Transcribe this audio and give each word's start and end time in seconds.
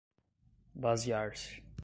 basear-se 0.79 1.39